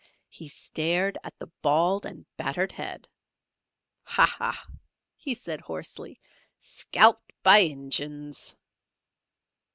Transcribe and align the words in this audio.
He 0.29 0.47
stared 0.47 1.19
at 1.23 1.37
the 1.37 1.45
bald 1.61 2.07
and 2.07 2.25
battered 2.35 2.71
head. 2.71 3.07
"Ha! 4.01 4.25
ha!" 4.25 4.67
he 5.15 5.35
said, 5.35 5.61
hoarsely; 5.61 6.19
"skelped 6.57 7.31
by 7.43 7.59
Injins!" 7.59 8.55